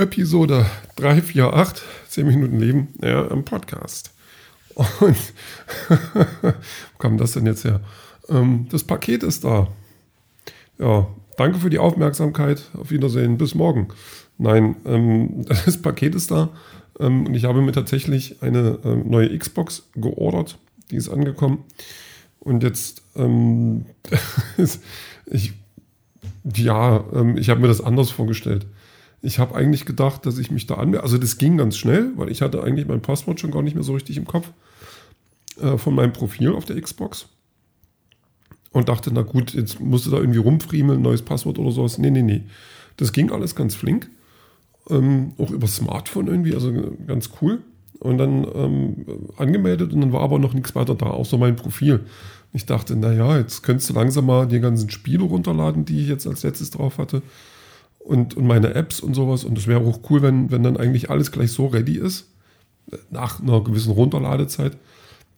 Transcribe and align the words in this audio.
Episode 0.00 0.64
348, 0.96 1.84
10 2.08 2.26
Minuten 2.26 2.58
Leben, 2.58 2.88
ja, 3.02 3.26
im 3.26 3.44
Podcast. 3.44 4.14
Und 4.74 4.88
wo 5.88 6.98
kam 6.98 7.18
das 7.18 7.32
denn 7.32 7.44
jetzt 7.44 7.64
her? 7.64 7.80
Ähm, 8.30 8.66
das 8.70 8.82
Paket 8.82 9.22
ist 9.22 9.44
da. 9.44 9.68
Ja, 10.78 11.06
danke 11.36 11.58
für 11.58 11.68
die 11.68 11.78
Aufmerksamkeit. 11.78 12.62
Auf 12.78 12.90
Wiedersehen. 12.90 13.36
Bis 13.36 13.54
morgen. 13.54 13.88
Nein, 14.38 14.76
ähm, 14.86 15.44
das 15.46 15.82
Paket 15.82 16.14
ist 16.14 16.30
da. 16.30 16.48
Ähm, 16.98 17.26
und 17.26 17.34
ich 17.34 17.44
habe 17.44 17.60
mir 17.60 17.72
tatsächlich 17.72 18.42
eine 18.42 18.78
ähm, 18.82 19.10
neue 19.10 19.36
Xbox 19.36 19.82
geordert. 19.96 20.56
Die 20.90 20.96
ist 20.96 21.10
angekommen. 21.10 21.64
Und 22.38 22.62
jetzt, 22.62 23.02
ähm, 23.16 23.84
ich, 25.26 25.52
ja, 26.56 27.04
ähm, 27.12 27.36
ich 27.36 27.50
habe 27.50 27.60
mir 27.60 27.68
das 27.68 27.82
anders 27.82 28.10
vorgestellt. 28.10 28.64
Ich 29.22 29.38
habe 29.38 29.54
eigentlich 29.54 29.84
gedacht, 29.84 30.24
dass 30.24 30.38
ich 30.38 30.50
mich 30.50 30.66
da 30.66 30.74
anmelde. 30.74 31.02
Also 31.02 31.18
das 31.18 31.36
ging 31.36 31.58
ganz 31.58 31.76
schnell, 31.76 32.12
weil 32.16 32.30
ich 32.30 32.40
hatte 32.40 32.62
eigentlich 32.62 32.86
mein 32.86 33.02
Passwort 33.02 33.38
schon 33.38 33.50
gar 33.50 33.62
nicht 33.62 33.74
mehr 33.74 33.84
so 33.84 33.92
richtig 33.92 34.16
im 34.16 34.24
Kopf 34.24 34.50
äh, 35.60 35.76
von 35.76 35.94
meinem 35.94 36.12
Profil 36.12 36.52
auf 36.52 36.64
der 36.64 36.80
Xbox. 36.80 37.28
Und 38.72 38.88
dachte, 38.88 39.12
na 39.12 39.22
gut, 39.22 39.52
jetzt 39.52 39.80
musst 39.80 40.06
du 40.06 40.10
da 40.10 40.18
irgendwie 40.18 40.38
rumfriemeln, 40.38 41.02
neues 41.02 41.22
Passwort 41.22 41.58
oder 41.58 41.72
sowas. 41.72 41.98
Nee, 41.98 42.10
nee, 42.10 42.22
nee. 42.22 42.42
Das 42.96 43.12
ging 43.12 43.30
alles 43.30 43.54
ganz 43.54 43.74
flink. 43.74 44.08
Ähm, 44.88 45.32
auch 45.38 45.50
über 45.50 45.66
Smartphone 45.66 46.28
irgendwie, 46.28 46.54
also 46.54 46.72
ganz 47.06 47.30
cool. 47.42 47.62
Und 47.98 48.16
dann 48.16 48.46
ähm, 48.54 49.06
angemeldet 49.36 49.92
und 49.92 50.00
dann 50.00 50.12
war 50.12 50.22
aber 50.22 50.38
noch 50.38 50.54
nichts 50.54 50.74
weiter 50.74 50.94
da, 50.94 51.06
außer 51.06 51.36
mein 51.36 51.56
Profil. 51.56 52.06
Ich 52.52 52.64
dachte, 52.64 52.96
naja, 52.96 53.36
jetzt 53.36 53.62
könntest 53.62 53.90
du 53.90 53.94
langsam 53.94 54.24
mal 54.24 54.46
die 54.46 54.60
ganzen 54.60 54.88
Spiele 54.88 55.24
runterladen, 55.24 55.84
die 55.84 56.00
ich 56.00 56.08
jetzt 56.08 56.26
als 56.26 56.42
letztes 56.42 56.70
drauf 56.70 56.96
hatte 56.96 57.22
und, 58.00 58.36
und 58.36 58.46
meine 58.46 58.74
Apps 58.74 59.00
und 59.00 59.14
sowas. 59.14 59.44
Und 59.44 59.56
es 59.56 59.66
wäre 59.66 59.80
auch 59.80 60.00
cool, 60.10 60.22
wenn, 60.22 60.50
wenn 60.50 60.62
dann 60.62 60.76
eigentlich 60.76 61.10
alles 61.10 61.30
gleich 61.30 61.52
so 61.52 61.66
ready 61.66 61.96
ist, 61.96 62.28
nach 63.10 63.40
einer 63.40 63.62
gewissen 63.62 63.92
Runterladezeit, 63.92 64.76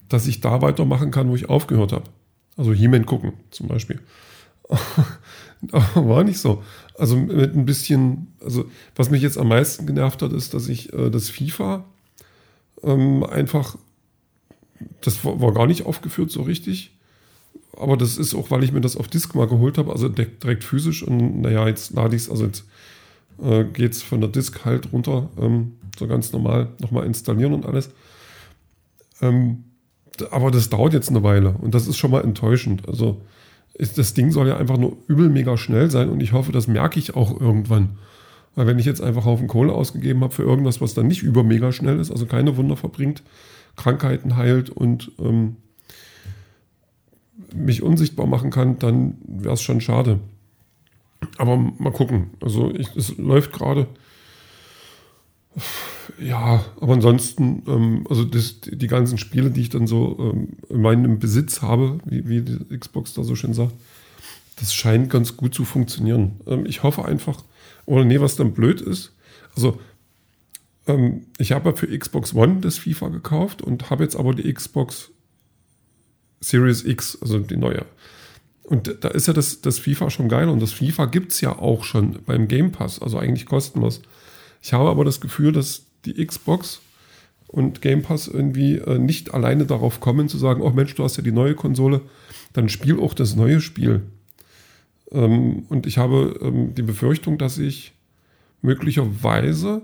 dass 0.09 0.27
ich 0.27 0.41
da 0.41 0.63
weitermachen 0.63 1.11
kann, 1.11 1.29
wo 1.29 1.35
ich 1.35 1.49
aufgehört 1.49 1.93
habe. 1.93 2.05
Also 2.57 2.73
He-Man 2.73 3.07
gucken 3.07 3.35
zum 3.51 3.69
Beispiel. 3.69 4.01
War 5.95 6.25
nicht 6.25 6.39
so. 6.39 6.63
Also 6.97 7.17
mit 7.17 7.55
ein 7.55 7.67
bisschen, 7.67 8.29
also 8.43 8.65
was 8.97 9.11
mich 9.11 9.23
jetzt 9.23 9.39
am 9.39 9.49
meisten 9.49 9.87
genervt 9.87 10.23
hat, 10.23 10.33
ist, 10.33 10.55
dass 10.55 10.69
ich 10.69 10.93
äh, 10.93 11.11
das 11.11 11.31
FIFA 11.31 11.85
ähm, 12.83 13.25
einfach, 13.25 13.77
das 15.01 15.25
war, 15.25 15.41
war, 15.41 15.53
gar 15.53 15.67
nicht 15.67 15.87
aufgeführt 15.87 16.31
so 16.31 16.43
richtig 16.43 16.97
aber 17.77 17.97
das 17.97 18.19
ist 18.19 18.35
auch, 18.35 18.51
weil 18.51 18.65
ich 18.65 18.73
mir 18.73 18.81
das 18.81 18.97
auf 18.97 19.09
Disk 19.09 19.35
mal 19.35 19.47
geholt 19.47 19.79
habe, 19.79 19.93
also 19.93 20.09
direkt 20.09 20.65
physisch. 20.65 21.03
Und 21.03 21.41
naja, 21.41 21.67
jetzt 21.67 21.93
lade 21.93 22.15
ich 22.15 22.23
es, 22.23 22.31
also 22.31 22.45
jetzt 22.45 22.65
äh, 23.43 23.65
geht 23.65 23.93
es 23.93 24.03
von 24.03 24.21
der 24.21 24.31
Disk 24.31 24.65
halt 24.65 24.93
runter, 24.93 25.31
ähm, 25.41 25.73
so 25.99 26.07
ganz 26.07 26.33
normal 26.33 26.69
nochmal 26.81 27.07
installieren 27.07 27.55
und 27.55 27.67
alles. 27.67 27.91
Ähm, 29.21 29.65
aber 30.31 30.51
das 30.51 30.69
dauert 30.69 30.93
jetzt 30.93 31.09
eine 31.09 31.23
Weile 31.23 31.55
und 31.61 31.75
das 31.75 31.87
ist 31.87 31.97
schon 31.97 32.11
mal 32.11 32.23
enttäuschend. 32.23 32.89
Also 32.89 33.23
ist, 33.75 33.97
das 33.97 34.15
Ding 34.15 34.31
soll 34.31 34.49
ja 34.49 34.57
einfach 34.57 34.77
nur 34.77 34.97
übel 35.09 35.29
mega 35.29 35.57
schnell 35.57 35.91
sein 35.91 36.11
und 36.11 36.23
ich 36.23 36.33
hoffe, 36.33 36.53
das 36.53 36.67
merke 36.67 36.99
ich 36.99 37.17
auch 37.17 37.41
irgendwann. 37.41 37.99
Weil 38.55 38.67
wenn 38.67 38.79
ich 38.79 38.85
jetzt 38.85 39.01
einfach 39.01 39.25
Haufen 39.25 39.49
Kohle 39.49 39.73
ausgegeben 39.73 40.23
habe 40.23 40.35
für 40.35 40.43
irgendwas, 40.43 40.83
was 40.83 40.93
dann 40.93 41.07
nicht 41.07 41.23
über 41.23 41.43
mega 41.43 41.73
schnell 41.73 41.99
ist, 41.99 42.11
also 42.11 42.27
keine 42.27 42.59
Wunder 42.59 42.77
verbringt, 42.77 43.23
Krankheiten 43.77 44.37
heilt 44.37 44.69
und 44.69 45.13
ähm, 45.19 45.57
mich 47.55 47.83
unsichtbar 47.83 48.27
machen 48.27 48.51
kann, 48.51 48.79
dann 48.79 49.17
wäre 49.27 49.55
es 49.55 49.63
schon 49.63 49.81
schade. 49.81 50.21
Aber 51.39 51.57
mal 51.57 51.93
gucken. 51.93 52.31
Also 52.41 52.75
ich, 52.75 52.95
es 52.97 53.17
läuft 53.17 53.53
gerade. 53.53 53.87
Ja, 56.19 56.65
aber 56.81 56.95
ansonsten, 56.95 57.63
ähm, 57.67 58.07
also 58.09 58.25
das, 58.25 58.61
die 58.61 58.87
ganzen 58.87 59.19
Spiele, 59.19 59.51
die 59.51 59.61
ich 59.61 59.69
dann 59.69 59.87
so 59.87 60.17
ähm, 60.19 60.49
in 60.69 60.81
meinem 60.81 61.19
Besitz 61.19 61.63
habe, 61.63 61.99
wie, 62.05 62.29
wie 62.29 62.41
die 62.43 62.79
Xbox 62.79 63.15
da 63.15 63.23
so 63.23 63.35
schön 63.35 63.55
sagt, 63.55 63.73
das 64.57 64.75
scheint 64.75 65.11
ganz 65.11 65.37
gut 65.37 65.55
zu 65.55 65.65
funktionieren. 65.65 66.41
Ähm, 66.47 66.65
ich 66.67 66.83
hoffe 66.83 67.05
einfach, 67.05 67.45
oder 67.87 68.05
nee, 68.05 68.21
was 68.21 68.37
dann 68.37 68.53
blöd 68.53 68.81
ist, 68.81 69.15
also 69.55 69.79
ähm, 70.87 71.27
ich 71.39 71.53
habe 71.53 71.71
ja 71.71 71.77
für 71.77 71.99
Xbox 71.99 72.35
One 72.35 72.61
das 72.61 72.79
FIFA 72.79 73.09
gekauft 73.09 73.63
und 73.63 73.91
habe 73.91 74.05
jetzt 74.05 74.17
aber 74.17 74.35
die 74.35 74.53
Xbox 74.53 75.11
Series 76.43 76.85
X, 76.85 77.17
also 77.23 77.39
die 77.39 77.57
neue. 77.57 77.87
Und 78.65 78.99
da 79.01 79.09
ist 79.09 79.27
ja 79.27 79.33
das, 79.33 79.61
das 79.61 79.79
FIFA 79.79 80.11
schon 80.11 80.29
geil 80.29 80.49
und 80.49 80.61
das 80.61 80.73
FIFA 80.73 81.07
gibt 81.07 81.33
es 81.33 81.41
ja 81.41 81.59
auch 81.59 81.85
schon 81.85 82.19
beim 82.27 82.49
Game 82.49 82.73
Pass, 82.73 83.01
also 83.01 83.19
eigentlich 83.19 83.47
kostenlos. 83.47 84.03
Ich 84.63 84.73
habe 84.73 84.89
aber 84.89 85.05
das 85.05 85.21
Gefühl, 85.21 85.53
dass 85.53 85.85
die 86.05 86.25
Xbox 86.25 86.81
und 87.49 87.83
Game 87.83 88.03
Pass 88.03 88.29
irgendwie 88.29 88.77
äh, 88.77 88.99
nicht 88.99 89.35
alleine 89.35 89.67
darauf 89.67 90.01
kommen 90.01 90.29
zu 90.29 90.39
sagen, 90.39 90.63
oh 90.63 90.71
Mensch, 90.71 90.95
du 90.95 91.05
hast 91.05 91.17
ja 91.17 91.23
die 91.23 91.33
neue 91.33 91.55
Konsole, 91.55 92.01
dann 92.53 92.69
spiel 92.69 92.99
auch 92.99 93.15
das 93.15 93.37
neue 93.37 93.61
Spiel. 93.61 94.03
Ähm, 95.11 95.65
und 95.69 95.87
ich 95.87 95.99
habe 95.99 96.39
ähm, 96.41 96.75
die 96.75 96.83
Befürchtung, 96.83 97.39
dass 97.39 97.59
ich 97.59 97.93
möglicherweise, 98.63 99.83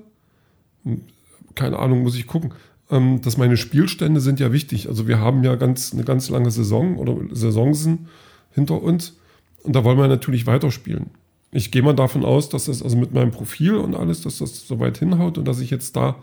keine 1.54 1.78
Ahnung, 1.78 2.02
muss 2.02 2.16
ich 2.16 2.26
gucken, 2.26 2.52
ähm, 2.90 3.20
dass 3.20 3.36
meine 3.36 3.56
Spielstände 3.56 4.20
sind 4.20 4.40
ja 4.40 4.52
wichtig. 4.52 4.88
Also 4.88 5.06
wir 5.06 5.18
haben 5.18 5.44
ja 5.44 5.56
ganz, 5.56 5.92
eine 5.92 6.04
ganz 6.04 6.28
lange 6.30 6.50
Saison 6.50 6.96
oder 6.96 7.16
Saisonsen 7.30 8.08
hinter 8.52 8.82
uns 8.82 9.16
und 9.62 9.74
da 9.74 9.84
wollen 9.84 9.98
wir 9.98 10.08
natürlich 10.08 10.46
weiterspielen. 10.46 11.10
Ich 11.50 11.70
gehe 11.70 11.82
mal 11.82 11.94
davon 11.94 12.24
aus, 12.24 12.48
dass 12.48 12.66
das 12.66 12.82
also 12.82 12.96
mit 12.96 13.12
meinem 13.12 13.30
Profil 13.30 13.76
und 13.76 13.94
alles, 13.94 14.22
dass 14.22 14.38
das 14.38 14.66
soweit 14.66 14.98
hinhaut 14.98 15.38
und 15.38 15.46
dass 15.46 15.60
ich 15.60 15.70
jetzt 15.70 15.96
da 15.96 16.16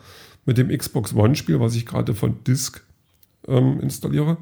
mit 0.45 0.57
dem 0.57 0.69
Xbox 0.69 1.15
One 1.15 1.35
Spiel, 1.35 1.59
was 1.59 1.75
ich 1.75 1.85
gerade 1.85 2.13
von 2.13 2.43
Disk 2.43 2.83
ähm, 3.47 3.79
installiere, 3.79 4.37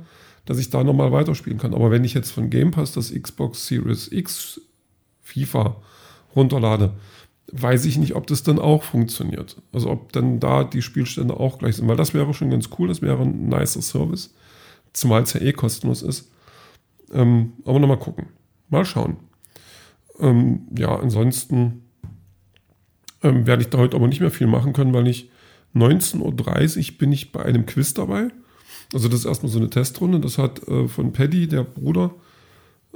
dass 0.45 0.59
ich 0.59 0.69
da 0.69 0.83
nochmal 0.83 1.11
weiterspielen 1.11 1.57
kann. 1.57 1.73
Aber 1.73 1.89
wenn 1.89 2.03
ich 2.03 2.13
jetzt 2.13 2.31
von 2.31 2.49
Game 2.49 2.71
Pass 2.71 2.91
das 2.91 3.13
Xbox 3.13 3.67
Series 3.67 4.11
X 4.11 4.59
FIFA 5.21 5.77
runterlade, 6.35 6.93
weiß 7.51 7.85
ich 7.85 7.97
nicht, 7.97 8.15
ob 8.15 8.27
das 8.27 8.43
dann 8.43 8.59
auch 8.59 8.83
funktioniert. 8.83 9.61
Also 9.71 9.89
ob 9.89 10.11
dann 10.13 10.39
da 10.39 10.63
die 10.63 10.81
Spielstände 10.81 11.39
auch 11.39 11.59
gleich 11.59 11.75
sind, 11.75 11.87
weil 11.87 11.97
das 11.97 12.13
wäre 12.13 12.33
schon 12.33 12.49
ganz 12.49 12.69
cool, 12.77 12.87
das 12.87 13.01
wäre 13.01 13.21
ein 13.21 13.47
nicer 13.47 13.81
Service, 13.81 14.33
zumal 14.93 15.23
es 15.23 15.33
ja 15.33 15.41
eh 15.41 15.53
kostenlos 15.53 16.01
ist. 16.01 16.31
Ähm, 17.11 17.53
aber 17.65 17.79
nochmal 17.79 17.99
gucken. 17.99 18.27
Mal 18.69 18.85
schauen. 18.85 19.17
Ähm, 20.19 20.67
ja, 20.77 20.95
ansonsten 20.95 21.83
ähm, 23.21 23.45
werde 23.45 23.63
ich 23.63 23.69
da 23.69 23.77
heute 23.77 23.95
aber 23.97 24.07
nicht 24.07 24.21
mehr 24.21 24.31
viel 24.31 24.47
machen 24.47 24.73
können, 24.73 24.93
weil 24.93 25.07
ich 25.07 25.29
19.30 25.75 26.91
Uhr 26.91 26.97
bin 26.97 27.11
ich 27.11 27.31
bei 27.31 27.43
einem 27.43 27.65
Quiz 27.65 27.93
dabei. 27.93 28.29
Also 28.93 29.07
das 29.07 29.21
ist 29.21 29.25
erstmal 29.25 29.51
so 29.51 29.59
eine 29.59 29.69
Testrunde. 29.69 30.19
Das 30.19 30.37
hat 30.37 30.67
äh, 30.67 30.87
von 30.87 31.13
Paddy, 31.13 31.47
der 31.47 31.63
Bruder, 31.63 32.13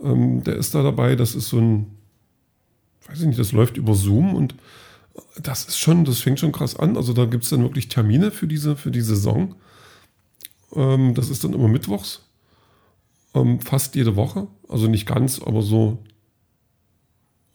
ähm, 0.01 0.43
der 0.43 0.55
ist 0.55 0.75
da 0.75 0.83
dabei. 0.83 1.15
Das 1.15 1.35
ist 1.35 1.49
so 1.49 1.59
ein 1.59 1.96
weiß 3.17 3.23
ich 3.23 3.27
nicht, 3.27 3.39
das 3.39 3.51
läuft 3.51 3.77
über 3.77 3.95
Zoom 3.95 4.35
und 4.35 4.55
das 5.41 5.65
ist 5.65 5.79
schon, 5.79 6.05
das 6.05 6.19
fängt 6.19 6.39
schon 6.39 6.51
krass 6.51 6.75
an. 6.75 6.95
Also 6.95 7.13
da 7.13 7.25
gibt 7.25 7.43
es 7.43 7.49
dann 7.49 7.63
wirklich 7.63 7.89
Termine 7.89 8.31
für 8.31 8.47
diese, 8.47 8.75
für 8.75 8.91
die 8.91 9.01
Saison. 9.01 9.55
Ähm, 10.75 11.15
das 11.15 11.29
ist 11.29 11.43
dann 11.43 11.53
immer 11.53 11.67
mittwochs. 11.67 12.21
Ähm, 13.33 13.59
fast 13.59 13.95
jede 13.95 14.15
Woche. 14.15 14.47
Also 14.69 14.87
nicht 14.87 15.07
ganz, 15.07 15.41
aber 15.41 15.61
so. 15.61 15.97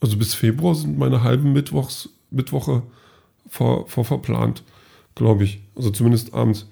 Also 0.00 0.16
bis 0.16 0.34
Februar 0.34 0.74
sind 0.74 0.98
meine 0.98 1.22
halben 1.22 1.52
Mittwochs, 1.52 2.08
Mittwoche 2.30 2.82
vor, 3.48 3.86
vor 3.86 4.04
verplant, 4.04 4.64
glaube 5.14 5.44
ich. 5.44 5.62
Also 5.76 5.90
zumindest 5.90 6.34
abends. 6.34 6.68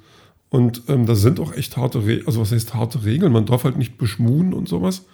Und 0.49 0.83
ähm, 0.89 1.07
da 1.07 1.15
sind 1.15 1.39
auch 1.39 1.53
echt 1.53 1.77
harte 1.77 2.05
Regeln. 2.05 2.27
Also 2.27 2.41
was 2.41 2.51
heißt 2.51 2.75
harte 2.75 3.05
Regeln? 3.05 3.33
Man 3.33 3.47
darf 3.47 3.63
halt 3.63 3.77
nicht 3.77 3.99
beschmuhen 3.99 4.53
und 4.53 4.69
sowas. 4.69 5.05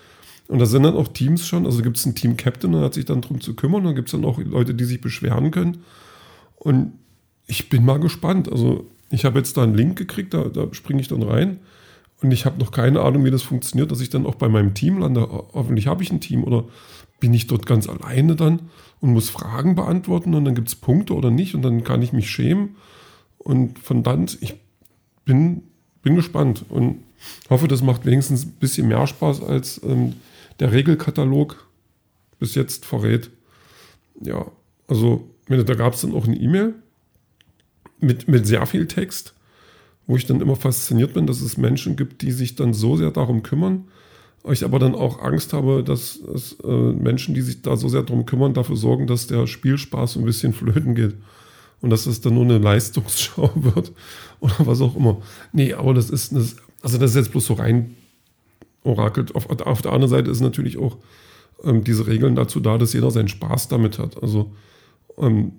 Und 0.49 0.59
da 0.61 0.67
sind 0.67 0.85
dann 0.85 0.95
auch 0.95 1.09
Teams 1.09 1.47
schon, 1.47 1.67
also 1.67 1.83
gibt 1.83 1.97
es 1.97 2.05
einen 2.05 2.15
Team-Captain, 2.15 2.71
der 2.73 2.83
hat 2.83 2.95
sich 2.95 3.05
dann 3.05 3.21
darum 3.21 3.41
zu 3.41 3.55
kümmern, 3.55 3.85
dann 3.85 3.95
gibt 3.95 4.09
es 4.09 4.13
dann 4.13 4.25
auch 4.25 4.39
Leute, 4.39 4.75
die 4.75 4.85
sich 4.85 5.01
beschweren 5.01 5.51
können. 5.51 5.79
Und 6.57 6.93
ich 7.47 7.69
bin 7.69 7.85
mal 7.85 7.99
gespannt. 7.99 8.51
Also 8.51 8.87
ich 9.11 9.25
habe 9.25 9.39
jetzt 9.39 9.57
da 9.57 9.63
einen 9.63 9.75
Link 9.75 9.97
gekriegt, 9.99 10.35
da, 10.35 10.45
da 10.45 10.73
springe 10.73 11.01
ich 11.01 11.09
dann 11.09 11.23
rein. 11.23 11.59
Und 12.23 12.31
ich 12.31 12.47
habe 12.47 12.59
noch 12.59 12.71
keine 12.71 13.03
Ahnung, 13.03 13.25
wie 13.25 13.31
das 13.31 13.43
funktioniert, 13.43 13.91
dass 13.91 14.01
ich 14.01 14.09
dann 14.09 14.27
auch 14.27 14.37
bei 14.37 14.49
meinem 14.49 14.75
Team 14.75 14.99
lande. 14.99 15.29
Hoffentlich 15.53 15.87
habe 15.87 16.03
ich 16.03 16.11
ein 16.11 16.21
Team 16.21 16.45
oder 16.45 16.65
bin 17.21 17.35
ich 17.35 17.47
dort 17.47 17.67
ganz 17.67 17.89
alleine 17.89 18.37
dann 18.37 18.63
und 19.01 19.13
muss 19.13 19.31
Fragen 19.31 19.75
beantworten 19.75 20.35
und 20.35 20.45
dann 20.45 20.55
gibt 20.55 20.69
es 20.69 20.75
Punkte 20.75 21.15
oder 21.15 21.31
nicht 21.31 21.55
und 21.55 21.63
dann 21.63 21.85
kann 21.85 22.03
ich 22.03 22.13
mich 22.13 22.31
schämen. 22.31 22.77
Und 23.39 23.79
von 23.79 24.03
dann, 24.03 24.27
ich 24.41 24.55
bin, 25.25 25.63
bin 26.03 26.17
gespannt 26.17 26.65
und 26.69 27.03
hoffe, 27.51 27.69
das 27.69 27.83
macht 27.83 28.07
wenigstens 28.07 28.47
ein 28.47 28.53
bisschen 28.53 28.89
mehr 28.89 29.07
Spaß 29.07 29.43
als 29.43 29.81
ähm, 29.85 30.15
der 30.61 30.73
Regelkatalog 30.73 31.67
bis 32.39 32.55
jetzt 32.55 32.85
verrät. 32.85 33.31
Ja, 34.21 34.47
also 34.89 35.29
da 35.49 35.75
gab 35.75 35.95
es 35.95 36.01
dann 36.01 36.15
auch 36.15 36.27
eine 36.27 36.37
E-Mail 36.37 36.75
mit, 38.01 38.29
mit 38.29 38.47
sehr 38.47 38.67
viel 38.67 38.87
Text, 38.87 39.35
wo 40.07 40.17
ich 40.17 40.27
dann 40.27 40.41
immer 40.41 40.57
fasziniert 40.57 41.15
bin, 41.15 41.27
dass 41.27 41.41
es 41.41 41.57
Menschen 41.57 41.97
gibt, 41.97 42.23
die 42.23 42.33
sich 42.33 42.55
dann 42.57 42.75
so 42.75 42.97
sehr 42.97 43.11
darum 43.11 43.43
kümmern. 43.43 43.85
Ich 44.49 44.65
aber 44.65 44.79
dann 44.79 44.95
auch 44.95 45.21
Angst 45.21 45.53
habe, 45.53 45.83
dass 45.83 46.17
es, 46.17 46.57
äh, 46.63 46.69
Menschen, 46.69 47.35
die 47.35 47.41
sich 47.41 47.63
da 47.63 47.77
so 47.77 47.89
sehr 47.89 48.05
darum 48.05 48.27
kümmern, 48.27 48.55
dafür 48.55 48.77
sorgen, 48.77 49.09
dass 49.09 49.27
der 49.27 49.47
Spielspaß 49.47 50.17
ein 50.17 50.25
bisschen 50.25 50.53
flöten 50.53 50.95
geht. 50.95 51.15
und 51.83 51.91
dass 51.91 52.05
das 52.05 52.21
dann 52.21 52.35
nur 52.35 52.45
eine 52.45 52.59
Leistungsschau 52.59 53.51
wird 53.57 53.93
oder 54.41 54.55
was 54.61 54.81
auch 54.81 54.97
immer. 54.97 55.21
Nee, 55.53 55.75
aber 55.75 55.95
das 55.95 56.11
ist, 56.11 56.35
das, 56.35 56.57
also 56.81 56.97
das 56.99 57.11
ist 57.11 57.17
jetzt 57.17 57.33
bloß 57.33 57.47
so 57.47 57.55
rein 57.55 57.97
orakelt. 58.87 59.35
Auf, 59.35 59.49
auf 59.51 59.83
der 59.83 59.93
anderen 59.93 60.11
Seite 60.11 60.31
ist 60.31 60.41
natürlich 60.41 60.79
auch 60.79 60.97
ähm, 61.65 61.85
diese 61.85 62.07
Regeln 62.07 62.35
dazu 62.35 62.61
da, 62.61 62.79
dass 62.79 62.93
jeder 62.93 63.11
seinen 63.11 63.29
Spaß 63.29 63.69
damit 63.69 63.99
hat. 63.99 64.23
Also 64.23 64.53
ähm, 65.19 65.53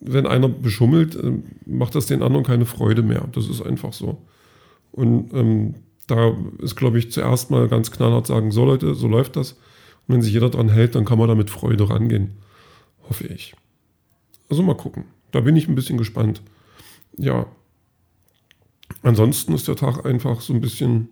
wenn 0.00 0.26
einer 0.26 0.48
beschummelt, 0.48 1.16
äh, 1.16 1.32
macht 1.66 1.94
das 1.94 2.06
den 2.06 2.22
anderen 2.22 2.44
keine 2.44 2.66
Freude 2.66 3.02
mehr. 3.02 3.28
Das 3.32 3.48
ist 3.48 3.62
einfach 3.62 3.92
so. 3.92 4.22
Und 4.92 5.32
ähm, 5.32 5.74
da 6.06 6.36
ist, 6.58 6.76
glaube 6.76 6.98
ich, 6.98 7.10
zuerst 7.10 7.50
mal 7.50 7.68
ganz 7.68 7.90
knallhart 7.90 8.26
sagen, 8.26 8.50
so 8.50 8.64
Leute, 8.64 8.94
so 8.94 9.08
läuft 9.08 9.36
das. 9.36 9.52
Und 9.52 10.14
wenn 10.14 10.22
sich 10.22 10.32
jeder 10.32 10.50
dran 10.50 10.68
hält, 10.68 10.94
dann 10.94 11.04
kann 11.04 11.18
man 11.18 11.28
da 11.28 11.34
mit 11.34 11.50
Freude 11.50 11.88
rangehen. 11.88 12.34
Hoffe 13.08 13.26
ich. 13.26 13.54
Also 14.50 14.62
mal 14.62 14.76
gucken. 14.76 15.04
Da 15.30 15.40
bin 15.40 15.56
ich 15.56 15.68
ein 15.68 15.74
bisschen 15.74 15.98
gespannt. 15.98 16.42
Ja. 17.16 17.46
Ansonsten 19.02 19.54
ist 19.54 19.68
der 19.68 19.76
Tag 19.76 20.04
einfach 20.04 20.40
so 20.40 20.52
ein 20.52 20.60
bisschen. 20.60 21.08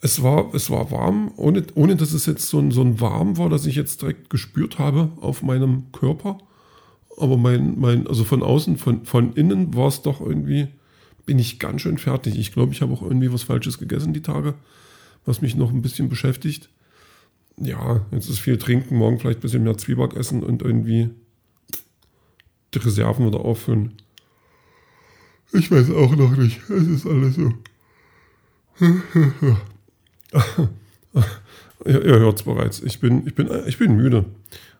Es 0.00 0.22
war, 0.22 0.54
es 0.54 0.70
war 0.70 0.90
warm, 0.92 1.32
ohne, 1.36 1.64
ohne 1.74 1.96
dass 1.96 2.12
es 2.12 2.26
jetzt 2.26 2.48
so 2.48 2.60
ein, 2.60 2.70
so 2.70 2.82
ein 2.82 3.00
warm 3.00 3.36
war, 3.36 3.48
dass 3.48 3.66
ich 3.66 3.74
jetzt 3.74 4.02
direkt 4.02 4.30
gespürt 4.30 4.78
habe 4.78 5.10
auf 5.20 5.42
meinem 5.42 5.90
Körper. 5.92 6.38
Aber 7.16 7.36
mein, 7.36 7.78
mein, 7.80 8.06
also 8.06 8.22
von 8.22 8.44
außen, 8.44 8.76
von, 8.76 9.04
von 9.04 9.32
innen 9.32 9.74
war 9.74 9.88
es 9.88 10.02
doch 10.02 10.20
irgendwie, 10.20 10.68
bin 11.26 11.40
ich 11.40 11.58
ganz 11.58 11.82
schön 11.82 11.98
fertig. 11.98 12.38
Ich 12.38 12.52
glaube, 12.52 12.72
ich 12.72 12.80
habe 12.80 12.92
auch 12.92 13.02
irgendwie 13.02 13.32
was 13.32 13.42
Falsches 13.42 13.78
gegessen 13.78 14.12
die 14.12 14.22
Tage, 14.22 14.54
was 15.26 15.42
mich 15.42 15.56
noch 15.56 15.70
ein 15.70 15.82
bisschen 15.82 16.08
beschäftigt. 16.08 16.68
Ja, 17.56 18.06
jetzt 18.12 18.30
ist 18.30 18.38
viel 18.38 18.56
trinken, 18.56 18.96
morgen 18.96 19.18
vielleicht 19.18 19.40
ein 19.40 19.42
bisschen 19.42 19.64
mehr 19.64 19.76
Zwieback 19.76 20.14
essen 20.14 20.44
und 20.44 20.62
irgendwie 20.62 21.10
die 22.72 22.78
Reserven 22.78 23.26
wieder 23.26 23.40
auffüllen. 23.40 23.94
Ich 25.52 25.72
weiß 25.72 25.90
auch 25.90 26.14
noch 26.14 26.36
nicht. 26.36 26.60
Es 26.70 26.86
ist 26.86 27.06
alles 27.06 27.34
so. 27.34 27.52
ihr, 31.84 32.04
ihr 32.04 32.18
hört 32.18 32.38
es 32.38 32.44
bereits. 32.44 32.80
Ich 32.82 33.00
bin, 33.00 33.26
ich, 33.26 33.34
bin, 33.34 33.48
ich 33.66 33.78
bin 33.78 33.96
müde. 33.96 34.24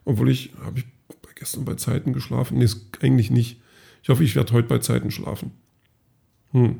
Obwohl 0.05 0.29
ich, 0.29 0.51
habe 0.63 0.79
ich 0.79 0.85
gestern 1.35 1.65
bei 1.65 1.75
Zeiten 1.75 2.13
geschlafen? 2.13 2.57
Nee, 2.57 2.67
eigentlich 3.01 3.31
nicht. 3.31 3.61
Ich 4.03 4.09
hoffe, 4.09 4.23
ich 4.23 4.35
werde 4.35 4.53
heute 4.53 4.67
bei 4.67 4.79
Zeiten 4.79 5.11
schlafen. 5.11 5.51
Hm. 6.51 6.79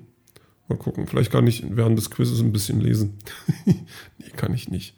Mal 0.67 0.77
gucken. 0.77 1.07
Vielleicht 1.07 1.31
kann 1.31 1.47
ich 1.47 1.63
während 1.69 1.97
des 1.97 2.11
Quizzes 2.11 2.39
ein 2.41 2.53
bisschen 2.53 2.79
lesen. 2.79 3.17
nee, 3.65 3.75
kann 4.35 4.53
ich 4.53 4.69
nicht. 4.69 4.95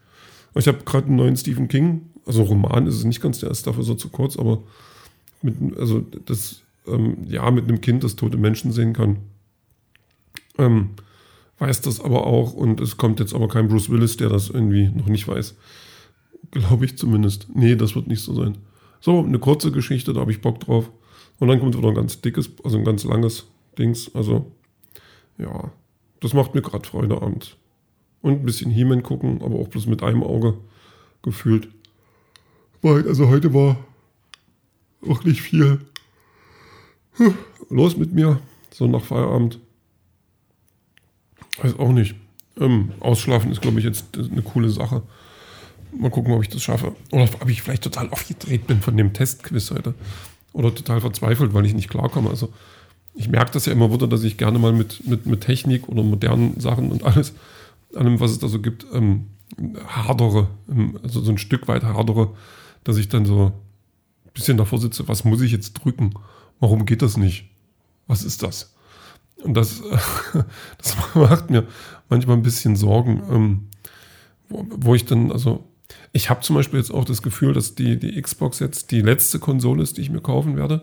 Ich 0.56 0.68
habe 0.68 0.84
gerade 0.84 1.08
einen 1.08 1.16
neuen 1.16 1.38
Stephen 1.38 1.70
King, 1.70 2.10
also 2.26 2.44
Roman 2.44 2.88
ist 2.88 2.96
es 2.96 3.06
nicht 3.06 3.22
ganz, 3.22 3.40
der 3.40 3.52
ist 3.52 3.68
dafür 3.68 3.84
so 3.84 3.96
zu 3.96 4.10
kurz, 4.10 4.38
aber 4.38 4.64
mit, 5.42 5.56
also 5.78 6.06
das, 6.26 6.62
ähm, 6.88 7.18
ja, 7.28 7.50
mit 7.52 7.66
einem 7.66 7.82
Kind, 7.82 8.04
das 8.04 8.16
tote 8.16 8.38
Menschen 8.38 8.72
sehen 8.72 8.94
kann. 8.94 9.18
Ähm, 10.58 10.92
weiß 11.62 11.82
das 11.82 12.02
aber 12.02 12.26
auch 12.26 12.54
und 12.54 12.82
es 12.82 12.98
kommt 12.98 13.20
jetzt 13.20 13.36
aber 13.36 13.48
kein 13.48 13.68
Bruce 13.68 13.90
Willis, 13.90 14.18
der 14.18 14.30
das 14.30 14.50
irgendwie 14.50 14.90
noch 14.90 15.06
nicht 15.06 15.28
weiß. 15.28 15.56
Glaube 16.50 16.86
ich 16.86 16.98
zumindest. 16.98 17.48
Nee, 17.54 17.76
das 17.76 17.96
wird 17.96 18.08
nicht 18.08 18.22
so 18.22 18.34
sein. 18.34 18.58
So, 19.00 19.20
eine 19.20 19.38
kurze 19.38 19.72
Geschichte, 19.72 20.12
da 20.12 20.22
habe 20.22 20.32
ich 20.32 20.42
Bock 20.42 20.60
drauf. 20.60 20.92
Und 21.40 21.48
dann 21.48 21.60
kommt 21.60 21.78
wieder 21.78 21.88
ein 21.88 21.96
ganz 21.96 22.20
dickes, 22.20 22.50
also 22.64 22.78
ein 22.78 22.84
ganz 22.84 23.04
langes 23.04 23.46
Dings. 23.78 24.14
Also, 24.16 24.52
ja, 25.38 25.72
das 26.20 26.34
macht 26.34 26.56
mir 26.56 26.64
gerade 26.64 26.88
Freude 26.88 27.22
abends. 27.22 27.56
Und 28.22 28.42
ein 28.42 28.46
bisschen 28.46 28.72
He-Man 28.72 29.04
gucken, 29.04 29.42
aber 29.44 29.60
auch 29.60 29.68
bloß 29.68 29.86
mit 29.86 30.02
einem 30.02 30.24
Auge 30.24 30.58
gefühlt. 31.22 31.70
Also 32.84 33.30
heute 33.30 33.54
war 33.54 33.78
auch 35.08 35.24
nicht 35.24 35.42
viel 35.42 35.80
los 37.70 37.98
mit 37.98 38.14
mir, 38.14 38.40
so 38.72 38.88
nach 38.88 39.04
Feierabend. 39.04 39.60
Weiß 41.58 41.78
auch 41.80 41.92
nicht. 41.92 42.16
Ähm, 42.60 42.92
ausschlafen 43.00 43.52
ist, 43.52 43.62
glaube 43.62 43.80
ich, 43.80 43.86
jetzt 43.86 44.06
eine 44.18 44.42
coole 44.42 44.70
Sache. 44.70 45.04
Mal 45.98 46.12
gucken, 46.12 46.34
ob 46.34 46.42
ich 46.42 46.50
das 46.50 46.64
schaffe. 46.64 46.96
Oder 47.12 47.24
ob 47.24 47.50
ich 47.50 47.62
vielleicht 47.62 47.84
total 47.84 48.10
aufgedreht 48.10 48.68
bin 48.68 48.82
von 48.82 48.96
dem 48.96 49.14
Testquiz 49.14 49.72
heute. 49.72 49.94
Oder 50.54 50.74
total 50.74 51.02
verzweifelt, 51.02 51.54
weil 51.54 51.66
ich 51.66 51.74
nicht 51.74 51.90
klarkomme. 51.90 52.30
Also 52.30 52.52
ich 53.14 53.30
merke 53.30 53.52
das 53.52 53.66
ja 53.66 53.74
immer 53.74 53.92
wieder, 53.92 54.08
dass 54.08 54.24
ich 54.24 54.38
gerne 54.38 54.60
mal 54.60 54.74
mit, 54.74 55.06
mit, 55.08 55.26
mit 55.26 55.42
Technik 55.42 55.90
oder 55.90 56.04
modernen 56.04 56.60
Sachen 56.60 56.92
und 56.92 57.04
alles, 57.04 57.34
allem, 57.96 58.20
was 58.20 58.32
es 58.32 58.40
da 58.40 58.48
so 58.48 58.60
gibt, 58.60 58.86
ähm, 58.94 59.28
hadere. 59.86 60.48
Ähm, 60.70 61.00
also 61.04 61.22
so 61.22 61.32
ein 61.32 61.38
Stück 61.38 61.68
weit 61.68 61.84
hadere, 61.84 62.30
dass 62.84 62.98
ich 62.98 63.10
dann 63.10 63.26
so 63.26 63.48
ein 63.48 64.32
bisschen 64.34 64.58
davor 64.58 64.80
sitze, 64.80 65.08
was 65.08 65.24
muss 65.24 65.42
ich 65.42 65.52
jetzt 65.52 65.74
drücken? 65.74 66.14
Warum 66.60 66.86
geht 66.86 67.02
das 67.02 67.18
nicht? 67.18 67.50
Was 68.08 68.24
ist 68.24 68.44
das? 68.44 68.74
Und 69.44 69.56
das, 69.56 69.82
das 70.78 70.98
macht 71.14 71.50
mir 71.50 71.68
manchmal 72.10 72.38
ein 72.38 72.44
bisschen 72.44 72.76
Sorgen, 72.76 73.24
ähm, 73.32 73.68
wo, 74.50 74.66
wo 74.70 74.96
ich 74.96 75.06
dann, 75.06 75.32
also 75.32 75.64
ich 76.14 76.30
habe 76.30 76.42
zum 76.42 76.56
Beispiel 76.56 76.80
jetzt 76.80 76.94
auch 76.94 77.06
das 77.06 77.22
Gefühl, 77.22 77.54
dass 77.54 77.76
die, 77.76 77.98
die 77.98 78.22
Xbox 78.22 78.60
jetzt 78.60 78.92
die 78.92 79.02
letzte 79.02 79.40
Konsole 79.40 79.84
ist, 79.84 79.98
die 79.98 80.02
ich 80.02 80.10
mir 80.10 80.22
kaufen 80.22 80.58
werde, 80.58 80.82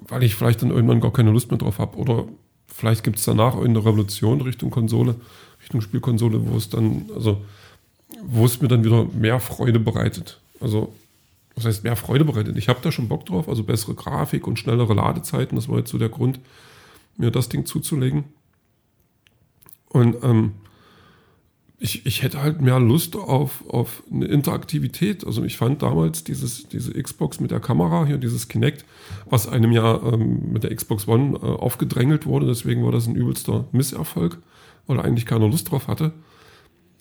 weil 0.00 0.22
ich 0.22 0.34
vielleicht 0.34 0.62
dann 0.62 0.70
irgendwann 0.70 1.00
gar 1.00 1.12
keine 1.12 1.30
Lust 1.30 1.50
mehr 1.50 1.58
drauf 1.58 1.78
habe. 1.78 1.96
Oder 1.96 2.26
vielleicht 2.66 3.04
gibt 3.04 3.18
es 3.18 3.24
danach 3.24 3.56
eine 3.56 3.78
Revolution 3.78 4.40
Richtung 4.40 4.70
Konsole, 4.70 5.14
Richtung 5.60 5.80
Spielkonsole, 5.80 6.46
wo 6.46 6.56
es 6.56 6.68
dann, 6.68 7.06
also 7.14 7.42
wo 8.22 8.44
es 8.44 8.60
mir 8.60 8.68
dann 8.68 8.84
wieder 8.84 9.04
mehr 9.04 9.40
Freude 9.40 9.78
bereitet. 9.78 10.40
Also, 10.60 10.92
was 11.54 11.64
heißt 11.64 11.84
mehr 11.84 11.96
Freude 11.96 12.24
bereitet? 12.24 12.56
Ich 12.56 12.68
habe 12.68 12.80
da 12.82 12.90
schon 12.90 13.08
Bock 13.08 13.26
drauf, 13.26 13.48
also 13.48 13.62
bessere 13.62 13.94
Grafik 13.94 14.46
und 14.46 14.58
schnellere 14.58 14.94
Ladezeiten. 14.94 15.56
Das 15.56 15.68
war 15.68 15.78
jetzt 15.78 15.90
so 15.90 15.98
der 15.98 16.08
Grund, 16.08 16.40
mir 17.22 17.30
das 17.30 17.48
Ding 17.48 17.64
zuzulegen. 17.64 18.24
Und 19.88 20.16
ähm, 20.22 20.52
ich, 21.78 22.06
ich 22.06 22.22
hätte 22.22 22.40
halt 22.40 22.60
mehr 22.60 22.78
Lust 22.78 23.16
auf, 23.16 23.64
auf 23.68 24.04
eine 24.10 24.26
Interaktivität. 24.26 25.26
Also 25.26 25.42
ich 25.42 25.56
fand 25.56 25.82
damals 25.82 26.22
dieses, 26.22 26.68
diese 26.68 26.92
Xbox 26.92 27.40
mit 27.40 27.50
der 27.50 27.58
Kamera, 27.58 28.06
hier 28.06 28.18
dieses 28.18 28.46
Kinect, 28.46 28.84
was 29.28 29.48
einem 29.48 29.72
ja 29.72 30.00
ähm, 30.02 30.52
mit 30.52 30.62
der 30.62 30.74
Xbox 30.74 31.08
One 31.08 31.36
äh, 31.36 31.44
aufgedrängelt 31.44 32.24
wurde, 32.24 32.46
deswegen 32.46 32.84
war 32.84 32.92
das 32.92 33.08
ein 33.08 33.16
übelster 33.16 33.66
Misserfolg, 33.72 34.38
weil 34.86 35.00
eigentlich 35.00 35.26
keiner 35.26 35.48
Lust 35.48 35.72
drauf 35.72 35.88
hatte. 35.88 36.12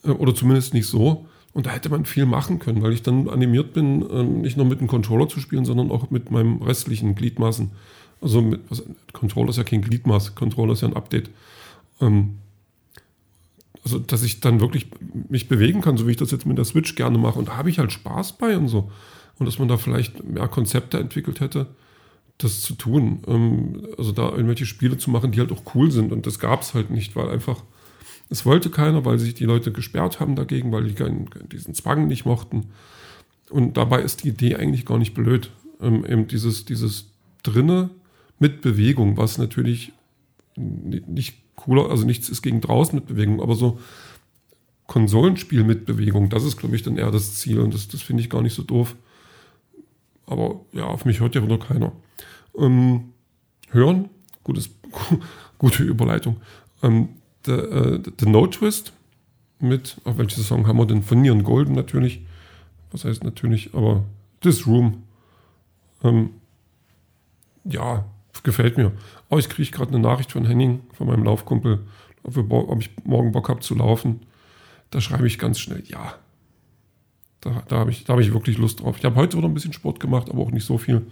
Äh, 0.04 0.10
oder 0.10 0.34
zumindest 0.34 0.74
nicht 0.74 0.88
so. 0.88 1.28
Und 1.54 1.66
da 1.66 1.72
hätte 1.72 1.90
man 1.90 2.06
viel 2.06 2.26
machen 2.26 2.60
können, 2.60 2.82
weil 2.82 2.94
ich 2.94 3.04
dann 3.04 3.30
animiert 3.30 3.74
bin, 3.74 4.10
äh, 4.10 4.24
nicht 4.24 4.58
nur 4.58 4.66
mit 4.66 4.80
dem 4.80 4.88
Controller 4.88 5.28
zu 5.28 5.40
spielen, 5.40 5.66
sondern 5.66 5.92
auch 5.92 6.10
mit 6.10 6.32
meinem 6.32 6.62
restlichen 6.62 7.14
Gliedmaßen. 7.14 7.70
Also 8.22 8.42
mit, 8.42 8.62
was, 8.70 8.84
Controller 9.14 9.50
ist 9.50 9.58
ja 9.58 9.64
kein 9.64 9.82
Gliedmaß, 9.82 10.36
Controller 10.36 10.74
ist 10.74 10.82
ja 10.82 10.88
ein 10.88 10.96
Update. 10.96 11.30
Ähm, 12.00 12.38
also 13.84 14.00
dass 14.00 14.24
ich 14.24 14.40
dann 14.40 14.60
wirklich 14.60 14.88
mich 15.30 15.48
bewegen 15.48 15.82
kann, 15.82 15.98
so 15.98 16.08
wie 16.08 16.12
ich 16.12 16.18
das 16.18 16.32
jetzt 16.32 16.46
mit 16.46 16.58
der 16.58 16.66
Switch 16.66 16.96
gerne 16.96 17.18
mache. 17.18 17.40
Und 17.40 17.48
da 17.48 17.58
habe 17.58 17.70
ich 17.70 17.80
halt 17.80 17.92
Spaß 17.92 18.38
bei 18.38 18.58
und 18.58 18.68
so. 18.68 18.92
Und 19.40 19.48
dass 19.48 19.58
man 19.58 19.68
da 19.68 19.78
vielleicht 19.78 20.24
mehr 20.24 20.48
Konzepte 20.48 21.00
entwickelt 21.00 21.40
hätte, 21.40 21.68
das 22.38 22.62
zu 22.62 22.76
tun. 22.76 23.24
Ähm, 23.28 23.88
also 23.98 24.12
da 24.12 24.30
irgendwelche 24.30 24.66
Spiele 24.66 24.98
zu 24.98 25.10
machen, 25.10 25.32
die 25.32 25.40
halt 25.40 25.52
auch 25.52 25.76
cool 25.76 25.92
sind. 25.92 26.12
Und 26.12 26.28
das 26.28 26.38
gab 26.38 26.62
es 26.62 26.74
halt 26.74 26.92
nicht, 26.92 27.16
weil 27.16 27.30
einfach, 27.30 27.64
es 28.30 28.46
wollte 28.46 28.70
keiner, 28.70 29.04
weil 29.04 29.18
sich 29.18 29.34
die 29.34 29.46
Leute 29.46 29.72
gesperrt 29.72 30.20
haben 30.20 30.36
dagegen, 30.36 30.72
weil 30.72 30.84
die 30.84 30.94
keinen, 30.94 31.30
diesen 31.52 31.74
Zwang 31.74 32.08
nicht 32.08 32.26
mochten. 32.26 32.68
Und 33.50 33.78
dabei 33.78 34.02
ist 34.02 34.24
die 34.24 34.30
Idee 34.30 34.56
eigentlich 34.56 34.86
gar 34.86 35.00
nicht 35.00 35.14
blöd. 35.14 35.50
Ähm, 35.82 36.06
eben 36.06 36.28
dieses, 36.28 36.66
dieses 36.66 37.08
drinne 37.42 37.90
mit 38.42 38.62
Bewegung, 38.62 39.18
was 39.18 39.38
natürlich 39.38 39.94
nicht 40.56 41.36
cooler, 41.56 41.92
also 41.92 42.06
nichts 42.06 42.28
ist 42.28 42.42
gegen 42.42 42.60
draußen 42.60 42.96
mit 42.96 43.06
Bewegung, 43.06 43.40
aber 43.40 43.56
so 43.56 43.80
Konsolenspiel 44.88 45.64
mit 45.64 45.86
Bewegung, 45.86 46.30
das 46.30 46.44
ist, 46.44 46.58
glaube 46.58 46.76
ich, 46.76 46.82
dann 46.82 46.98
eher 46.98 47.12
das 47.12 47.36
Ziel 47.36 47.60
und 47.60 47.74
das, 47.74 47.88
das 47.88 48.02
finde 48.02 48.24
ich 48.24 48.30
gar 48.30 48.42
nicht 48.42 48.56
so 48.56 48.64
doof. 48.64 48.96
Aber 50.26 50.62
ja, 50.74 50.86
auf 50.86 51.06
mich 51.06 51.20
hört 51.20 51.36
ja 51.36 51.44
wieder 51.44 51.60
keiner. 51.60 51.92
Ähm, 52.58 53.14
hören, 53.70 54.10
gutes, 54.44 54.72
gute 55.60 55.84
Überleitung. 55.84 56.38
Ähm, 56.82 57.10
The, 57.46 57.52
äh, 57.52 58.04
The 58.20 58.30
No 58.30 58.48
Twist 58.48 58.94
mit, 59.60 59.98
auf 60.04 60.18
welche 60.18 60.42
Song 60.42 60.68
haben 60.68 60.78
wir 60.78 60.86
denn? 60.86 61.04
Von 61.04 61.22
Neon 61.22 61.44
Golden 61.44 61.74
natürlich. 61.74 62.22
Was 62.92 63.06
heißt 63.06 63.24
natürlich, 63.24 63.74
aber 63.74 64.04
This 64.42 64.68
Room. 64.68 65.04
Ähm, 66.04 66.32
ja, 67.64 68.06
gefällt 68.44 68.78
mir. 68.78 68.92
Oh, 69.30 69.38
ich 69.38 69.50
kriege 69.50 69.72
gerade 69.72 69.92
eine 69.92 70.00
Nachricht 70.00 70.32
von 70.32 70.46
Henning, 70.46 70.82
von 70.94 71.08
meinem 71.08 71.24
Laufkumpel, 71.24 71.80
ob, 72.24 72.36
wir, 72.36 72.50
ob 72.52 72.82
ich 72.82 72.92
morgen 73.04 73.32
Bock 73.32 73.50
habe 73.50 73.60
zu 73.62 73.76
laufen. 73.76 74.22
Da 74.90 75.02
schreibe 75.02 75.28
ich 75.28 75.40
ganz 75.40 75.60
schnell, 75.60 75.84
ja. 75.86 76.16
Da, 77.42 77.64
da 77.68 77.78
habe 77.78 77.92
ich, 77.92 78.08
hab 78.08 78.20
ich 78.20 78.34
wirklich 78.34 78.58
Lust 78.58 78.82
drauf. 78.82 78.98
Ich 78.98 79.06
habe 79.06 79.16
heute 79.16 79.38
wieder 79.38 79.48
ein 79.48 79.54
bisschen 79.54 79.74
Sport 79.74 80.00
gemacht, 80.00 80.30
aber 80.30 80.42
auch 80.42 80.52
nicht 80.52 80.66
so 80.66 80.78
viel. 80.78 81.08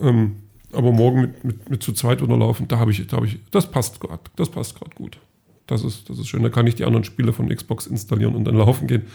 Ähm, 0.00 0.36
aber 0.72 0.92
morgen 0.92 1.20
mit, 1.20 1.44
mit, 1.44 1.70
mit 1.70 1.82
zu 1.82 1.92
zweit 1.92 2.20
unterlaufen, 2.20 2.68
da 2.68 2.78
habe 2.78 2.90
ich, 2.90 3.06
da 3.06 3.18
hab 3.18 3.24
ich, 3.24 3.38
das 3.50 3.70
passt 3.70 4.00
gerade, 4.00 4.22
das 4.34 4.50
passt 4.50 4.78
gerade 4.78 4.94
gut. 4.94 5.18
Das 5.66 5.82
ist, 5.82 6.08
das 6.08 6.18
ist 6.18 6.28
schön. 6.28 6.42
Da 6.42 6.48
kann 6.48 6.66
ich 6.66 6.76
die 6.76 6.84
anderen 6.84 7.04
Spiele 7.04 7.32
von 7.32 7.48
Xbox 7.48 7.86
installieren 7.86 8.36
und 8.36 8.44
dann 8.44 8.56
laufen 8.56 8.86
gehen. 8.86 9.06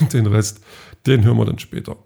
Und 0.00 0.12
den 0.12 0.26
Rest, 0.26 0.62
den 1.06 1.24
hören 1.24 1.36
wir 1.36 1.44
dann 1.44 1.58
später. 1.58 1.96